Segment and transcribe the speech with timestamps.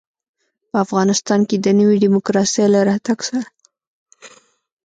[0.69, 3.47] په افغانستان کې د نوي ډيموکراسۍ له راتګ سره.